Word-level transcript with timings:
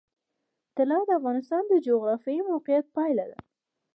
طلا 0.77 0.99
د 1.05 1.09
افغانستان 1.19 1.63
د 1.67 1.73
جغرافیایي 1.87 2.41
موقیعت 2.51 2.85
پایله 2.95 3.25
ده. 3.31 3.37